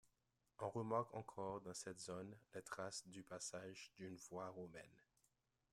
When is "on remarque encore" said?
0.57-1.61